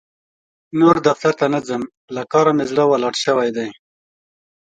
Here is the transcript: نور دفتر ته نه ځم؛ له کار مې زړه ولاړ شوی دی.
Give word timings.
نور 0.79 0.95
دفتر 1.07 1.33
ته 1.39 1.45
نه 1.53 1.59
ځم؛ 1.67 1.83
له 2.15 2.21
کار 2.31 2.47
مې 2.55 2.65
زړه 2.71 2.83
ولاړ 2.87 3.13
شوی 3.23 3.49
دی. 3.55 3.69